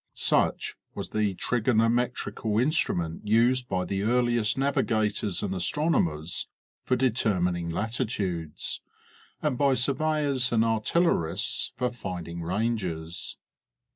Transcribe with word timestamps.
Such 0.15 0.75
was 0.95 1.09
the 1.11 1.35
trigonometrical 1.35 2.57
instrument 2.57 3.21
used 3.27 3.69
by 3.69 3.85
the 3.85 4.01
earliest 4.01 4.57
navigators 4.57 5.43
and 5.43 5.53
astronomers 5.53 6.47
for 6.83 6.95
determining 6.95 7.69
latitudes, 7.69 8.81
and 9.43 9.59
by 9.59 9.75
surveyors 9.75 10.51
and 10.51 10.65
artillerists 10.65 11.73
for 11.77 11.91
finding 11.91 12.41
ranges. 12.41 13.37